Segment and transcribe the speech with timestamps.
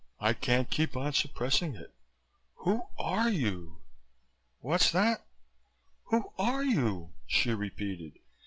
[0.19, 1.93] I can't keep on suppressing it.
[2.55, 3.81] Who are you?"
[4.61, 5.27] "What's that?"
[6.05, 8.13] "Who are you?" she repeated.